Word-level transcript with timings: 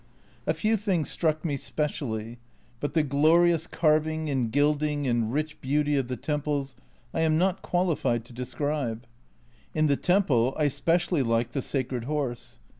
A 0.47 0.55
few 0.55 0.77
things 0.77 1.11
struck 1.11 1.45
me 1.45 1.57
specially, 1.57 2.39
but 2.79 2.95
the 2.95 3.03
glorious 3.03 3.67
carving 3.67 4.31
and 4.31 4.51
gilding 4.51 5.05
and 5.05 5.31
rich 5.31 5.61
beauty 5.61 5.95
of 5.95 6.07
the 6.07 6.17
temples 6.17 6.75
I 7.13 7.21
am 7.21 7.37
not 7.37 7.61
qualified 7.61 8.25
to 8.25 8.33
describe. 8.33 9.05
In 9.75 9.85
the 9.85 9.97
temple 9.97 10.55
I 10.57 10.69
specially 10.69 11.21
liked 11.21 11.53
the 11.53 11.61
Sacred 11.61 12.05
Horse. 12.05 12.57